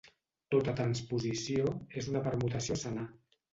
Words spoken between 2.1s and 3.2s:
una permutació senar.